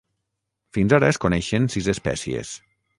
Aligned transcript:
Fins 0.77 0.95
ara 0.99 1.11
es 1.15 1.21
coneixen 1.27 1.71
sis 1.77 1.95
espècies. 1.97 2.59